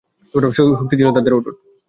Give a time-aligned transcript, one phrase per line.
[0.79, 1.55] শক্তি ছিল তাদের অটুট।